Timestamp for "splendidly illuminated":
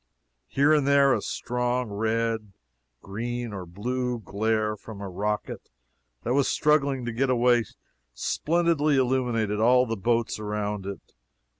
8.15-9.59